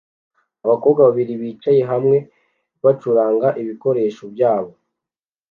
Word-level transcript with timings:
abakobwa 0.65 1.01
babiri 1.07 1.33
bicaye 1.41 1.81
hamwe 1.91 2.17
bacuranga 2.83 3.47
ibikoresho 3.61 4.23
byabo 4.33 4.71